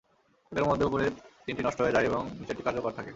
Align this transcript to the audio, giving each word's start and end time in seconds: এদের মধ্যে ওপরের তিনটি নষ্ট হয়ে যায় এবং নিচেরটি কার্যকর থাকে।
এদের 0.51 0.65
মধ্যে 0.65 0.85
ওপরের 0.85 1.11
তিনটি 1.45 1.61
নষ্ট 1.63 1.79
হয়ে 1.81 1.95
যায় 1.95 2.05
এবং 2.05 2.21
নিচেরটি 2.39 2.63
কার্যকর 2.63 2.91
থাকে। 2.91 3.09